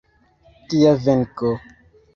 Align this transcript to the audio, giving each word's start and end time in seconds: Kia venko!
Kia 0.69 0.95
venko! 1.05 1.55